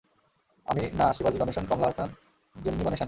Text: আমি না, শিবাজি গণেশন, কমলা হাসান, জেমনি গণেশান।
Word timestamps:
আমি 0.65 0.81
না, 0.93 1.13
শিবাজি 1.13 1.37
গণেশন, 1.37 1.65
কমলা 1.69 1.87
হাসান, 1.87 2.09
জেমনি 2.55 2.83
গণেশান। 2.83 2.99